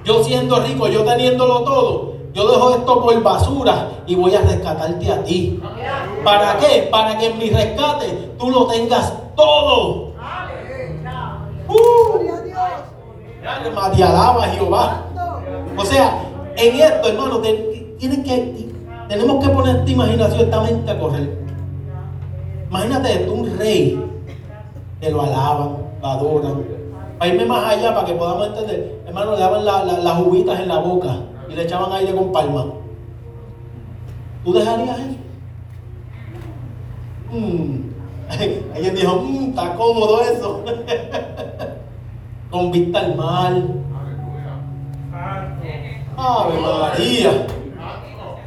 [0.03, 2.08] yo siendo rico, yo teniéndolo todo,
[2.39, 5.59] yo dejo esto por basura y voy a rescatarte a ti.
[6.23, 6.87] ¿Para qué?
[6.89, 10.13] Para que en mi rescate tú lo tengas todo.
[11.67, 12.29] ¡Uh!
[13.45, 15.01] Alma te alaba Jehová.
[15.77, 16.21] O sea,
[16.55, 18.69] en esto, hermano, tienes que,
[19.09, 21.39] tenemos que poner esta imaginación, esta mente a correr.
[22.69, 24.05] Imagínate esto, un rey
[25.01, 26.63] que lo alaban, lo adoran.
[27.17, 30.59] Para irme más allá, para que podamos entender, hermano, le daban la- la- las uvitas
[30.59, 31.17] en la boca
[31.49, 32.65] y le echaban aire con palma.
[34.43, 35.17] ¿Tú dejarías eso?
[37.31, 37.89] Mm.
[38.75, 40.63] Alguien dijo, "Mm, está cómodo eso.
[42.49, 43.53] con vista al mar.
[46.17, 47.31] Ave María.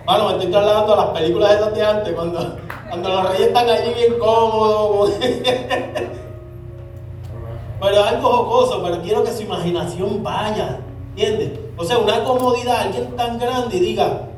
[0.05, 2.57] Bueno, me estoy trasladando a las películas esas de antes, cuando,
[2.89, 5.13] cuando los reyes están allí bien cómodos.
[7.81, 10.79] Pero algo jocoso, pero quiero que su imaginación vaya.
[11.17, 11.59] ¿Entiendes?
[11.77, 14.29] O sea, una comodidad, alguien tan grande y diga,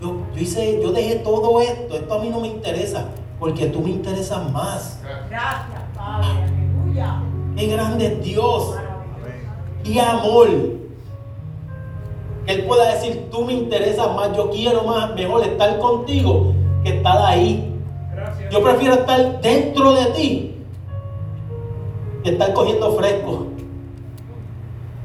[0.00, 3.80] yo, yo hice, yo dejé todo esto, esto a mí no me interesa, porque tú
[3.80, 5.00] me interesas más.
[5.28, 6.26] Gracias, Padre.
[6.28, 7.22] Aleluya.
[7.56, 8.74] Qué grande es Dios.
[9.84, 10.48] y amor.
[12.46, 16.96] Que Él pueda decir, tú me interesas más, yo quiero más, mejor estar contigo que
[16.96, 17.66] estar ahí.
[18.50, 20.56] Yo prefiero estar dentro de ti
[22.24, 23.46] que estar cogiendo fresco.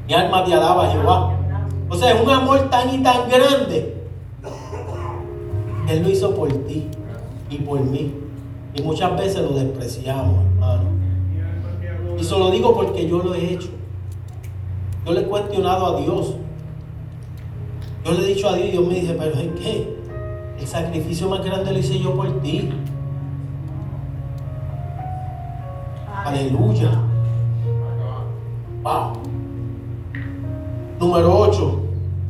[0.06, 1.32] Mi alma te alaba, Jehová.
[1.88, 3.96] O sea, es un amor tan y tan grande.
[5.88, 6.88] Él lo hizo por ti
[7.50, 8.14] y por mí.
[8.74, 10.90] Y muchas veces lo despreciamos, hermano.
[12.18, 13.68] Y se lo digo porque yo lo he hecho.
[15.04, 16.34] Yo le he cuestionado a Dios.
[18.04, 19.96] Yo le he dicho a Dios y Dios me dice, pero ¿en qué?
[20.58, 22.70] El sacrificio más grande lo hice yo por ti.
[26.24, 26.90] Aleluya.
[28.82, 29.25] Wow.
[31.06, 31.80] Número 8.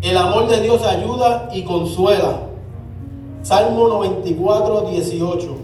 [0.02, 2.40] El amor de Dios ayuda y consuela.
[3.40, 5.56] Salmo 94, 18.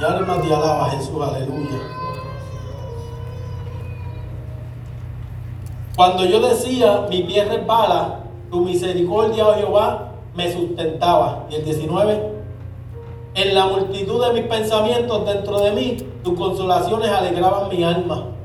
[0.00, 1.78] Y alma te alaba Jesús, aleluya.
[5.94, 8.20] Cuando yo decía, mi pie resbala,
[8.50, 11.44] tu misericordia, oh Jehová, me sustentaba.
[11.50, 12.32] Y el 19,
[13.34, 18.39] en la multitud de mis pensamientos dentro de mí, tus consolaciones alegraban mi alma.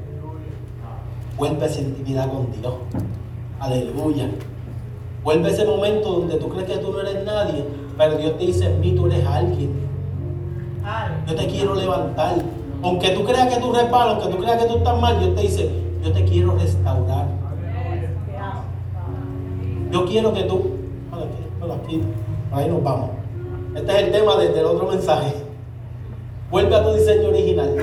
[1.38, 2.74] Vuelve esa intimidad con Dios.
[3.60, 4.30] Aleluya.
[5.24, 7.66] Vuelve ese momento donde tú crees que tú no eres nadie,
[7.98, 9.86] pero Dios te dice en mí tú eres alguien.
[11.28, 12.36] Yo te quiero levantar.
[12.84, 15.42] Aunque tú creas que tú resbalas, aunque tú creas que tú estás mal, Dios te
[15.42, 15.70] dice,
[16.04, 17.26] yo te quiero restaurar.
[19.92, 20.62] Yo quiero que tú.
[21.84, 22.02] Aquí,
[22.52, 23.10] ahí nos vamos.
[23.76, 25.34] Este es el tema desde el otro mensaje.
[26.52, 27.76] Vuelve a tu diseño original.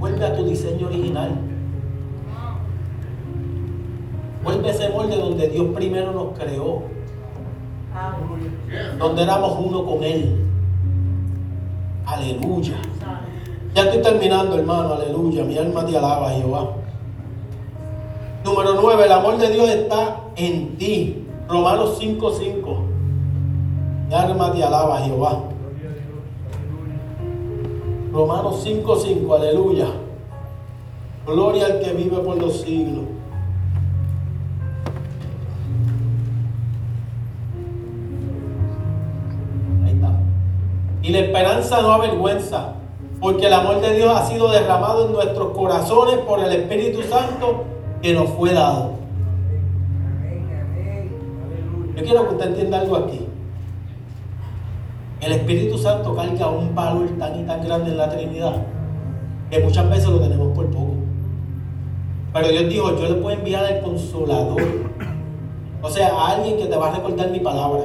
[0.00, 1.30] Vuelve a tu diseño original.
[4.42, 6.84] Vuelve a ese molde donde Dios primero nos creó.
[8.98, 10.46] Donde éramos uno con Él.
[12.06, 12.76] Aleluya.
[13.74, 14.94] Ya estoy terminando, hermano.
[14.94, 15.44] Aleluya.
[15.44, 16.70] Mi alma te alaba, Jehová.
[18.42, 19.04] Número 9.
[19.04, 21.26] El amor de Dios está en ti.
[21.46, 22.84] Romanos 5:5.
[24.08, 25.49] Mi alma te alaba, Jehová.
[28.12, 29.34] Romanos 5:5.
[29.34, 29.86] Aleluya.
[31.26, 33.04] Gloria al que vive por los siglos.
[39.84, 40.20] Ahí está.
[41.02, 42.72] Y la esperanza no avergüenza,
[43.20, 47.64] porque el amor de Dios ha sido derramado en nuestros corazones por el Espíritu Santo
[48.02, 48.92] que nos fue dado.
[51.96, 53.26] Yo quiero que usted entienda algo aquí.
[55.20, 58.54] El Espíritu Santo carga un valor tan y tan grande en la Trinidad
[59.50, 60.94] que muchas veces lo tenemos por poco.
[62.32, 64.62] Pero Dios dijo, yo le puedo enviar al consolador.
[65.82, 67.82] O sea, a alguien que te va a recordar mi palabra,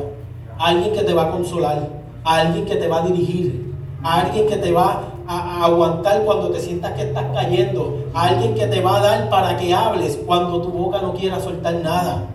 [0.58, 1.90] a alguien que te va a consolar,
[2.24, 6.50] a alguien que te va a dirigir, a alguien que te va a, aguantar cuando
[6.52, 10.20] te sientas que estás cayendo, a alguien que te va a dar para que hables
[10.26, 12.28] cuando tu boca no quiera soltar nada.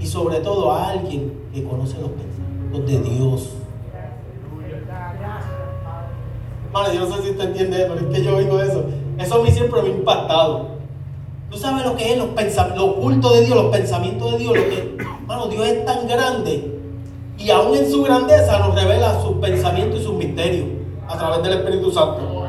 [0.00, 3.50] Y sobre todo a alguien que conoce los pensamientos de Dios.
[6.66, 8.84] Hermano, yo no sé si usted entiende, pero es que yo oigo eso.
[9.18, 10.68] Eso a mí siempre me ha impactado.
[11.50, 14.56] Tú sabes lo que es los pensamientos, lo oculto de Dios, los pensamientos de Dios,
[14.56, 16.78] lo hermano, Dios es tan grande
[17.40, 20.66] y aún en su grandeza nos revela sus pensamientos y sus misterios
[21.08, 22.39] a través del Espíritu Santo.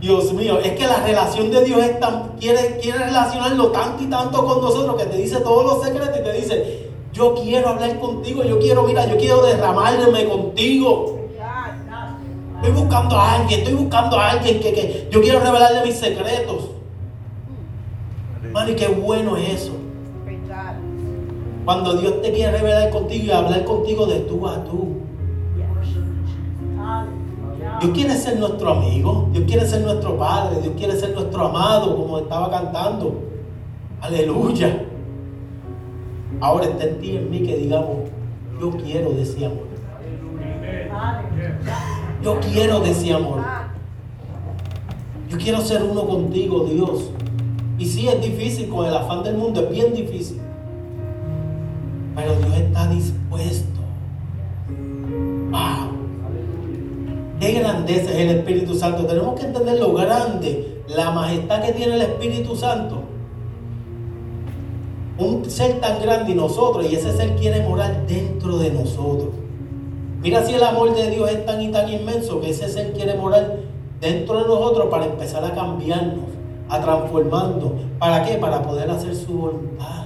[0.00, 4.06] Dios mío, es que la relación de Dios es tan, quiere, quiere relacionarlo tanto y
[4.06, 7.98] tanto con nosotros que te dice todos los secretos y te dice, yo quiero hablar
[8.00, 11.18] contigo, yo quiero, mira, yo quiero derramarme contigo.
[12.56, 16.70] Estoy buscando a alguien, estoy buscando a alguien que, que yo quiero revelarle mis secretos.
[18.52, 19.72] Mano, y qué bueno es eso.
[21.64, 24.96] Cuando Dios te quiere revelar contigo y hablar contigo de tú a tú.
[27.80, 31.96] Dios quiere ser nuestro amigo, Dios quiere ser nuestro Padre, Dios quiere ser nuestro amado,
[31.96, 33.22] como estaba cantando.
[34.02, 34.84] Aleluya.
[36.40, 38.10] Ahora está en ti en mí que digamos,
[38.60, 39.70] yo quiero de ese amor.
[42.22, 43.40] Yo quiero de ese amor.
[45.30, 47.10] Yo quiero ser uno contigo, Dios.
[47.78, 50.38] Y sí es difícil, con el afán del mundo es bien difícil.
[57.80, 59.06] Grandeza es el Espíritu Santo.
[59.06, 63.02] Tenemos que entender lo grande, la majestad que tiene el Espíritu Santo.
[65.18, 69.30] Un ser tan grande y nosotros, y ese ser quiere morar dentro de nosotros.
[70.22, 73.14] Mira si el amor de Dios es tan y tan inmenso que ese ser quiere
[73.14, 73.56] morar
[74.00, 76.24] dentro de nosotros para empezar a cambiarnos,
[76.68, 77.72] a transformarnos.
[77.98, 78.34] ¿Para qué?
[78.34, 80.04] Para poder hacer su voluntad.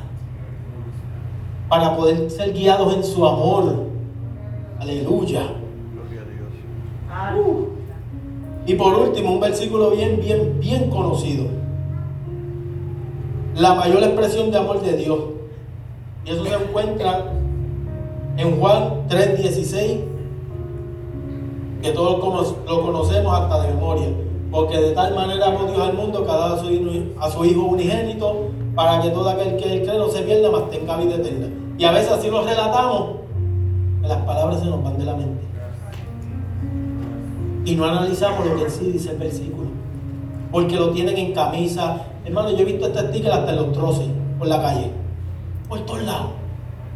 [1.68, 3.84] Para poder ser guiados en su amor.
[4.78, 5.63] Aleluya.
[8.66, 11.44] Y por último, un versículo bien, bien, bien conocido.
[13.56, 15.18] La mayor expresión de amor de Dios.
[16.24, 17.26] Y eso se encuentra
[18.36, 20.00] en Juan 3:16,
[21.82, 24.08] que todos lo conocemos hasta de memoria.
[24.50, 26.58] Porque de tal manera amó Dios al mundo que ha dado a
[27.30, 31.16] su, hijo- unigénito, para que todo aquel que cree no se pierda, más tenga vida
[31.16, 31.48] eterna.
[31.76, 33.16] Y a veces así lo relatamos,
[34.02, 35.44] las palabras se nos van de la mente.
[37.64, 39.68] Y no analizamos lo que sí dice el versículo.
[40.52, 42.02] Porque lo tienen en camisa.
[42.24, 44.06] Hermano, yo he visto este sticker hasta en los troces,
[44.38, 44.90] por la calle.
[45.68, 46.30] Por todos lados.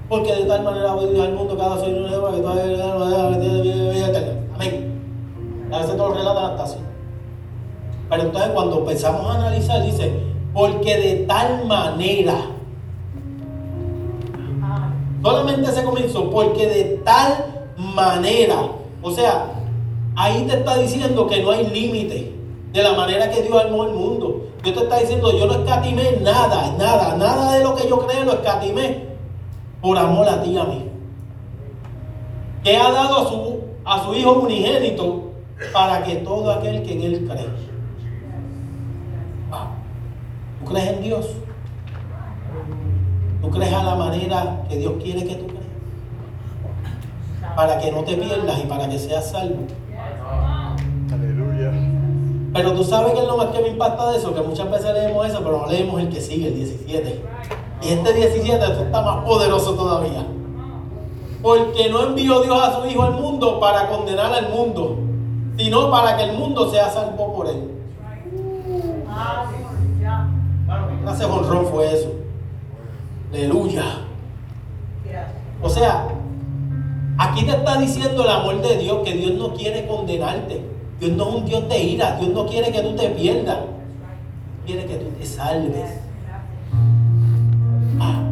[0.09, 2.65] Porque de tal manera voy Dios al mundo cada soy nuevo que todavía
[4.55, 4.89] Amén.
[5.71, 6.77] A veces todos relatan hasta así.
[8.09, 10.13] Pero entonces cuando empezamos a analizar, dice,
[10.55, 12.37] porque de tal manera,
[15.23, 18.57] solamente se comenzó, porque de tal manera,
[19.03, 19.58] o sea,
[20.19, 22.35] ahí te está diciendo que no hay límite
[22.73, 24.49] de la manera que Dios armó el mundo.
[24.65, 28.25] Dios te está diciendo, yo no escatimé nada, nada, nada de lo que yo creo
[28.25, 29.05] lo escatimé
[29.81, 30.91] por amor a ti y a mí.
[32.65, 35.31] Que ha dado a su, a su Hijo unigénito
[35.73, 37.69] para que todo aquel que en Él cree
[40.59, 41.27] ¿Tú crees en Dios?
[43.41, 45.65] ¿Tú crees a la manera que Dios quiere que tú creas?
[47.55, 49.78] Para que no te pierdas y para que seas salvo.
[52.59, 54.93] Pero tú sabes que es lo más que me impacta de eso, que muchas veces
[54.93, 57.25] leemos eso, pero no leemos el que sigue, el 17.
[57.83, 60.27] Y este 17 está más poderoso todavía.
[61.41, 64.99] Porque no envió Dios a su Hijo al mundo para condenar al mundo,
[65.57, 67.71] sino para que el mundo sea salvo por él.
[71.05, 72.11] clase honrón fue eso?
[73.33, 73.85] Aleluya.
[75.63, 76.09] O sea,
[77.19, 80.78] aquí te está diciendo el amor de Dios que Dios no quiere condenarte.
[81.01, 82.17] Dios no es un Dios de ira.
[82.21, 83.59] Dios no quiere que tú te pierdas.
[84.67, 85.91] Quiere que tú te salves.
[88.01, 88.23] Ah.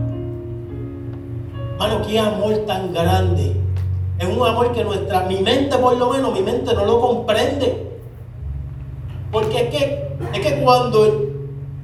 [1.79, 3.57] Mano, qué amor tan grande.
[4.19, 7.99] Es un amor que nuestra, mi mente por lo menos, mi mente no lo comprende.
[9.31, 11.27] Porque es que, es que cuando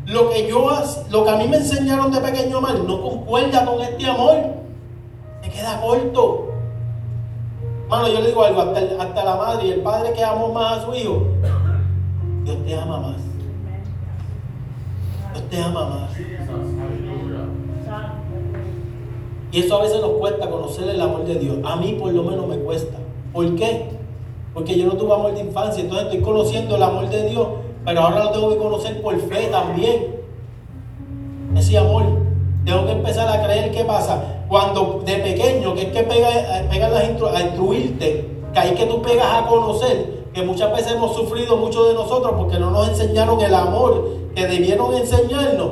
[0.07, 0.69] lo que yo
[1.11, 4.37] lo que a mí me enseñaron de pequeño mal no concuerda con este amor.
[5.41, 6.52] Me queda corto.
[7.93, 10.79] Mano, yo le digo algo, hasta, hasta la madre y el padre que amó más
[10.79, 11.27] a su hijo,
[12.43, 13.17] Dios te ama más.
[15.35, 16.11] Dios te ama más.
[19.53, 21.59] Y eso a veces nos cuesta conocer el amor de Dios.
[21.67, 22.97] A mí por lo menos me cuesta.
[23.31, 23.91] ¿Por qué?
[24.55, 27.47] Porque yo no tuve amor de infancia, entonces estoy conociendo el amor de Dios
[27.85, 30.17] pero ahora lo tengo que conocer por fe también.
[31.55, 32.05] Ese amor.
[32.65, 34.42] Tengo que empezar a creer qué pasa.
[34.53, 36.29] Cuando de pequeño, que es que pega,
[36.71, 41.17] pega las a instruirte, que hay que tú pegas a conocer, que muchas veces hemos
[41.17, 45.71] sufrido mucho de nosotros porque no nos enseñaron el amor que debieron enseñarnos.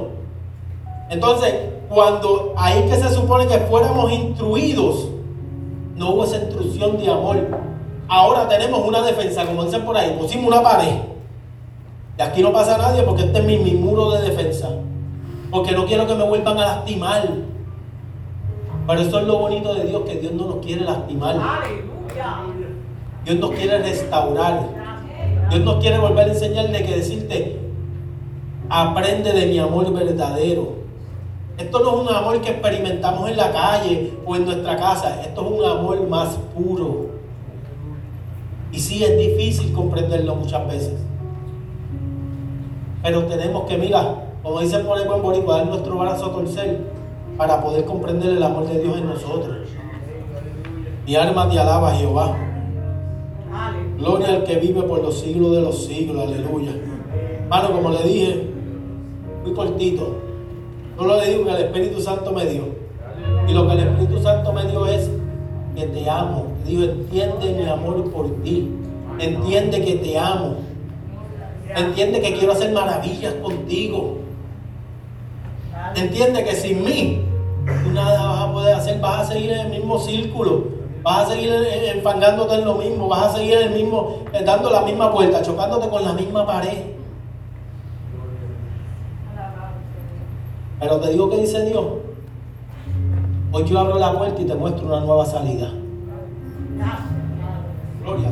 [1.10, 1.54] Entonces,
[1.90, 5.08] cuando ahí que se supone que fuéramos instruidos,
[5.96, 7.36] no hubo esa instrucción de amor.
[8.08, 11.10] Ahora tenemos una defensa, como dicen por ahí, pusimos una pared
[12.18, 14.70] aquí no pasa nadie porque este es mi, muro de defensa.
[15.50, 17.49] Porque no quiero que me vuelvan a lastimar.
[18.86, 21.36] Pero eso es lo bonito de Dios, que Dios no nos quiere lastimar.
[23.24, 24.68] Dios nos quiere restaurar.
[25.50, 27.60] Dios nos quiere volver a enseñarle que decirte,
[28.68, 30.80] aprende de mi amor verdadero.
[31.58, 35.20] Esto no es un amor que experimentamos en la calle o en nuestra casa.
[35.22, 37.10] Esto es un amor más puro.
[38.72, 40.94] Y sí es difícil comprenderlo muchas veces.
[43.02, 46.89] Pero tenemos que, mira, como dice por el buen boricua, dar nuestro brazo a torcer
[47.40, 49.66] para poder comprender el amor de Dios en nosotros.
[51.06, 52.36] Mi alma te alaba, Jehová.
[53.96, 56.72] Gloria al que vive por los siglos de los siglos, aleluya.
[57.44, 58.46] Hermano, como le dije,
[59.42, 60.18] muy cortito.
[60.98, 62.64] Solo le digo que el Espíritu Santo me dio.
[63.48, 65.10] Y lo que el Espíritu Santo me dio es
[65.74, 66.48] que te amo.
[66.66, 68.68] Digo, entiende mi amor por ti.
[69.18, 70.56] Entiende que te amo.
[71.74, 74.18] Entiende que quiero hacer maravillas contigo.
[75.96, 77.29] Entiende que sin mí
[77.84, 79.00] tú nada vas a poder hacer.
[79.00, 80.64] Vas a seguir en el mismo círculo.
[81.02, 81.52] Vas a seguir
[81.94, 83.08] enfangándote en lo mismo.
[83.08, 86.46] Vas a seguir en el mismo, eh, dando la misma vuelta, chocándote con la misma
[86.46, 86.78] pared.
[90.78, 91.84] Pero te digo que dice Dios.
[93.52, 95.70] Hoy yo abro la puerta y te muestro una nueva salida.
[98.02, 98.28] Gloria.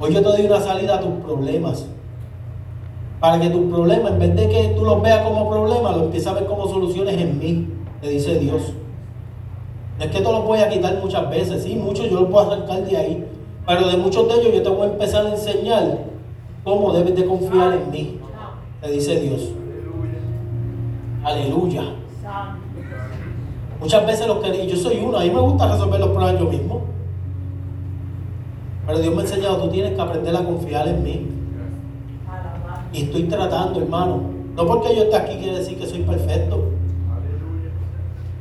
[0.00, 1.86] Hoy yo te doy una salida a tus problemas.
[3.20, 6.28] Para que tus problemas, en vez de que tú los veas como problemas, los empieces
[6.28, 7.68] a ver como soluciones en mí,
[8.00, 8.72] te dice Dios.
[9.98, 12.96] es que te los voy quitar muchas veces, sí, muchos yo los puedo arrancar de
[12.96, 13.26] ahí.
[13.66, 15.98] Pero de muchos de ellos yo te voy a empezar a enseñar
[16.62, 18.18] cómo debes de confiar en mí,
[18.80, 19.50] te dice Dios.
[21.24, 21.82] Aleluya.
[23.80, 26.46] Muchas veces los que yo soy uno, a mí me gusta resolver los problemas yo
[26.46, 26.82] mismo.
[28.86, 31.37] Pero Dios me ha enseñado, tú tienes que aprender a confiar en mí.
[32.92, 34.22] Y estoy tratando, hermano.
[34.54, 36.64] No porque yo esté aquí quiere decir que soy perfecto.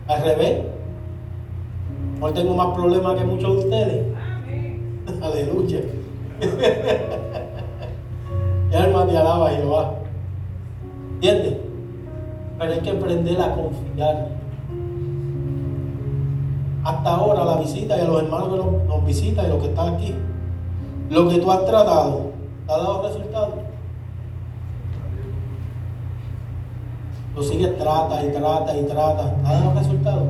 [0.07, 0.63] Al revés.
[2.19, 4.05] Hoy tengo más problemas que muchos de ustedes.
[5.21, 5.79] Aleluya.
[8.71, 9.93] y alma te alaba Jehová.
[11.15, 11.57] ¿Entiendes?
[12.57, 14.29] Pero hay que aprender a confiar.
[16.83, 19.69] Hasta ahora la visita y a los hermanos que nos, nos visitan y los que
[19.69, 20.15] están aquí,
[21.09, 22.31] lo que tú has tratado,
[22.65, 23.66] ¿te ha dado resultado?
[27.37, 30.23] Tú sigues, trata y trata y trata, ¿te ha dado resultado?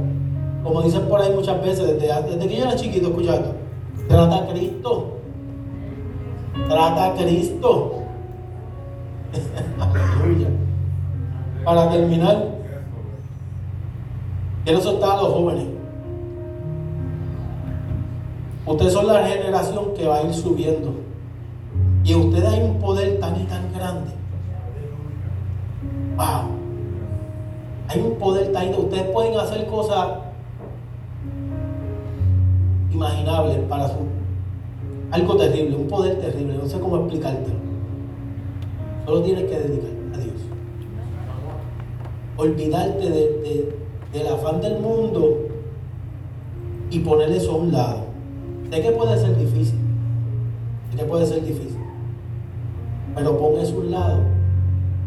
[0.62, 3.54] Como dicen por ahí muchas veces, desde, desde que yo era chiquito, escucha esto,
[4.10, 5.14] trata a Cristo.
[6.68, 7.94] Trata a Cristo.
[9.80, 10.50] Aleluya.
[11.64, 12.46] Para terminar,
[14.66, 15.66] quiero soltar a los jóvenes.
[18.66, 20.94] Ustedes son la generación que va a ir subiendo.
[22.04, 24.12] Y en ustedes hay un poder tan y tan grande.
[26.18, 26.57] Wow.
[27.88, 28.78] Hay un poder grande.
[28.78, 30.08] Ustedes pueden hacer cosas
[32.92, 33.96] imaginables para su
[35.12, 36.58] algo terrible, un poder terrible.
[36.58, 37.56] No sé cómo explicártelo.
[39.06, 40.36] Solo tienes que dedicar a Dios.
[42.36, 43.78] Olvidarte de, de,
[44.12, 45.48] del afán del mundo
[46.90, 48.00] y poner eso a un lado.
[48.70, 49.80] Sé que puede ser difícil.
[50.92, 51.78] Sé que puede ser difícil.
[53.16, 54.20] Pero pon eso a un lado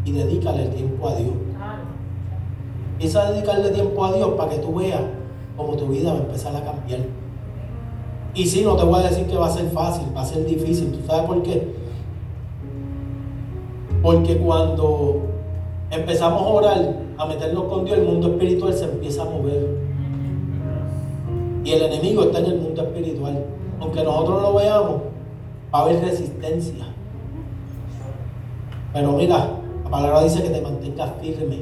[0.03, 1.33] y dedícale el tiempo a Dios.
[3.01, 5.01] Empieza a dedicarle tiempo a Dios para que tú veas
[5.57, 6.99] cómo tu vida va a empezar a cambiar.
[8.35, 10.45] Y sí, no te voy a decir que va a ser fácil, va a ser
[10.45, 10.91] difícil.
[10.91, 11.73] ¿Tú sabes por qué?
[14.03, 15.19] Porque cuando
[15.89, 19.79] empezamos a orar, a meternos con Dios, el mundo espiritual se empieza a mover.
[21.63, 23.45] Y el enemigo está en el mundo espiritual.
[23.79, 25.01] Aunque nosotros no lo veamos,
[25.73, 26.85] va a haber resistencia.
[28.93, 29.53] Pero mira,
[29.85, 31.61] la palabra dice que te mantengas firme.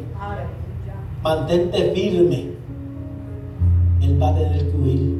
[1.23, 2.51] Mantente firme.
[4.01, 5.19] Él va a tener que huir.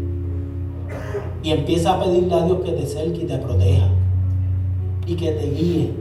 [1.43, 3.87] Y empieza a pedirle a Dios que te cerque y te proteja.
[5.05, 5.93] Y que te guíe.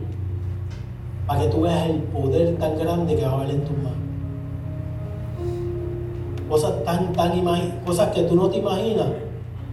[1.27, 3.93] Para que tú veas el poder tan grande que va a haber en tus manos.
[6.49, 7.33] Cosas tan, tan
[7.85, 9.09] cosas que tú no te imaginas.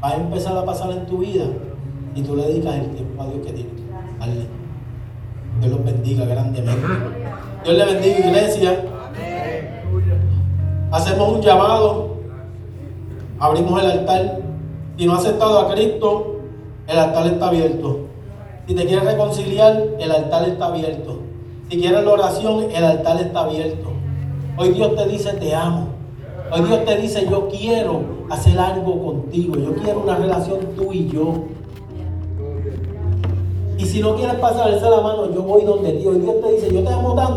[0.03, 1.45] Va a empezar a pasar en tu vida.
[2.15, 3.73] Y tú le dedicas el tiempo a Dios que tienes.
[4.19, 4.47] Dale.
[5.61, 6.87] Dios los bendiga grandemente.
[7.63, 8.94] Dios le bendiga, iglesia.
[10.95, 12.07] Hacemos un llamado.
[13.37, 14.39] Abrimos el altar.
[14.97, 16.37] Si no has aceptado a Cristo,
[16.87, 17.99] el altar está abierto.
[18.65, 21.19] Si te quieres reconciliar, el altar está abierto.
[21.69, 23.89] Si quieres la oración, el altar está abierto.
[24.57, 25.89] Hoy Dios te dice, te amo.
[26.49, 29.57] Hoy Dios te dice, yo quiero hacer algo contigo.
[29.57, 31.43] Yo quiero una relación tú y yo.
[33.77, 36.15] Y si no quieres pasarse la mano, yo voy donde Dios.
[36.15, 37.33] Y Dios te dice, yo te amo tanto.